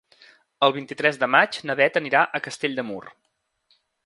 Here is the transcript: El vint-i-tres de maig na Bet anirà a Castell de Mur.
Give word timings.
El 0.67 0.73
vint-i-tres 0.77 1.21
de 1.25 1.29
maig 1.35 1.59
na 1.71 1.75
Bet 1.83 2.01
anirà 2.03 2.25
a 2.25 2.43
Castell 2.49 2.79
de 2.81 2.89
Mur. 2.91 3.01